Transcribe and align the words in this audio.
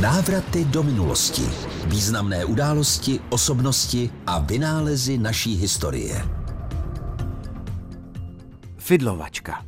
Návraty 0.00 0.64
do 0.64 0.82
minulosti. 0.82 1.42
Významné 1.86 2.44
události, 2.44 3.20
osobnosti 3.30 4.10
a 4.26 4.38
vynálezy 4.38 5.18
naší 5.18 5.54
historie. 5.54 6.28
Fidlovačka. 8.76 9.64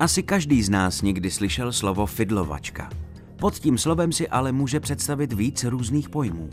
Asi 0.00 0.22
každý 0.22 0.62
z 0.62 0.70
nás 0.70 1.02
někdy 1.02 1.30
slyšel 1.30 1.72
slovo 1.72 2.06
fidlovačka. 2.06 2.90
Pod 3.36 3.54
tím 3.58 3.78
slovem 3.78 4.12
si 4.12 4.28
ale 4.28 4.52
může 4.52 4.80
představit 4.80 5.32
víc 5.32 5.64
různých 5.64 6.08
pojmů. 6.08 6.50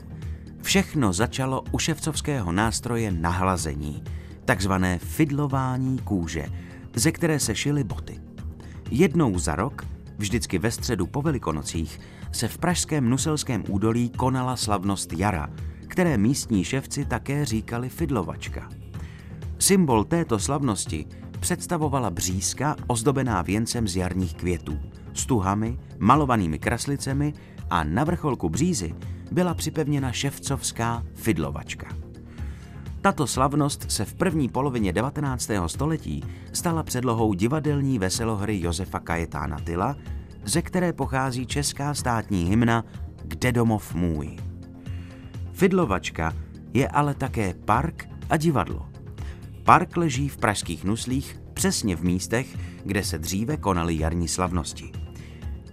Všechno 0.62 1.14
začalo 1.14 1.64
u 1.72 1.80
ševcovského 1.80 2.52
nástroje 2.52 3.12
nahlazení, 3.12 4.04
takzvané 4.46 5.00
fidlování 5.00 6.00
kůže, 6.00 6.46
ze 6.96 7.12
které 7.12 7.40
se 7.40 7.56
šily 7.56 7.84
boty. 7.84 8.20
Jednou 8.92 9.40
za 9.40 9.56
rok, 9.56 9.86
vždycky 10.20 10.60
ve 10.60 10.72
středu 10.72 11.08
po 11.08 11.22
Velikonocích, 11.22 12.00
se 12.32 12.48
v 12.48 12.58
pražském 12.58 13.10
Nuselském 13.10 13.64
údolí 13.70 14.10
konala 14.10 14.56
slavnost 14.56 15.14
jara, 15.14 15.50
které 15.88 16.18
místní 16.18 16.64
ševci 16.64 17.06
také 17.06 17.46
říkali 17.46 17.90
fidlovačka. 17.90 18.70
Symbol 19.60 20.04
této 20.04 20.40
slavnosti 20.40 21.06
představovala 21.40 22.10
břízka 22.10 22.76
ozdobená 22.88 23.42
věncem 23.42 23.88
z 23.88 23.96
jarních 23.96 24.36
květů, 24.36 24.80
stuhami, 25.14 25.80
malovanými 25.98 26.60
kraslicemi 26.60 27.34
a 27.70 27.84
na 27.84 28.04
vrcholku 28.04 28.50
břízy 28.50 28.96
byla 29.32 29.54
připevněna 29.54 30.12
ševcovská 30.12 31.04
fidlovačka. 31.14 31.99
Tato 33.02 33.28
slavnost 33.28 33.92
se 33.92 34.06
v 34.06 34.14
první 34.14 34.50
polovině 34.50 34.94
19. 34.94 35.50
století 35.68 36.24
stala 36.54 36.84
předlohou 36.84 37.34
divadelní 37.34 38.00
veselohry 38.00 38.62
Josefa 38.62 39.00
Kajetána 39.00 39.60
Tyla, 39.60 39.96
ze 40.46 40.62
které 40.62 40.94
pochází 40.94 41.46
česká 41.46 41.94
státní 41.94 42.46
hymna 42.46 42.86
Kde 43.24 43.52
domov 43.52 43.94
můj. 43.94 44.38
Fidlovačka 45.52 46.34
je 46.74 46.88
ale 46.88 47.14
také 47.14 47.54
park 47.54 48.10
a 48.30 48.38
divadlo. 48.38 48.90
Park 49.64 49.98
leží 49.98 50.30
v 50.30 50.38
pražských 50.38 50.84
Nuslích 50.84 51.40
přesně 51.54 51.96
v 51.96 52.04
místech, 52.04 52.58
kde 52.86 53.04
se 53.04 53.18
dříve 53.18 53.58
konaly 53.58 54.00
jarní 54.00 54.28
slavnosti. 54.28 54.92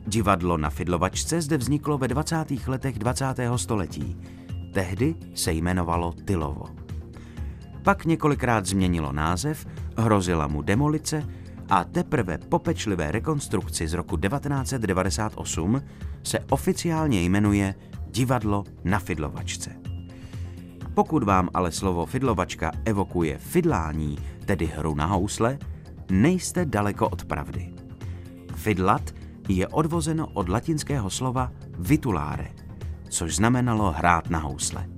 Divadlo 0.06 0.56
na 0.56 0.70
Fidlovačce 0.70 1.40
zde 1.40 1.56
vzniklo 1.56 1.98
ve 1.98 2.08
20. 2.08 2.36
letech 2.66 2.98
20. 2.98 3.24
století. 3.56 4.16
Tehdy 4.72 5.14
se 5.34 5.52
jmenovalo 5.52 6.12
Tylovo. 6.12 6.75
Pak 7.86 8.04
několikrát 8.04 8.66
změnilo 8.66 9.12
název, 9.12 9.66
hrozila 9.96 10.46
mu 10.46 10.62
demolice 10.62 11.24
a 11.70 11.84
teprve 11.84 12.38
po 12.38 12.58
pečlivé 12.58 13.12
rekonstrukci 13.12 13.88
z 13.88 13.94
roku 13.94 14.16
1998 14.16 15.82
se 16.22 16.38
oficiálně 16.50 17.22
jmenuje 17.22 17.74
Divadlo 18.10 18.64
na 18.84 18.98
Fidlovačce. 18.98 19.70
Pokud 20.94 21.22
vám 21.22 21.48
ale 21.54 21.72
slovo 21.72 22.06
fidlovačka 22.06 22.72
evokuje 22.84 23.38
fidlání, 23.38 24.18
tedy 24.44 24.66
hru 24.66 24.94
na 24.94 25.06
housle, 25.06 25.58
nejste 26.10 26.64
daleko 26.64 27.08
od 27.08 27.24
pravdy. 27.24 27.74
Fidlat 28.54 29.14
je 29.48 29.68
odvozeno 29.68 30.26
od 30.26 30.48
latinského 30.48 31.10
slova 31.10 31.52
vitulare, 31.78 32.48
což 33.08 33.36
znamenalo 33.36 33.92
hrát 33.92 34.30
na 34.30 34.38
housle, 34.38 34.88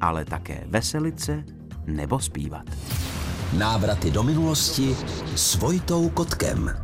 ale 0.00 0.24
také 0.24 0.64
veselice 0.66 1.44
nebo 1.86 2.20
zpívat. 2.20 2.64
Návraty 3.58 4.10
do 4.10 4.22
minulosti 4.22 4.96
s 5.34 5.54
Vojtou 5.54 6.08
Kotkem. 6.08 6.83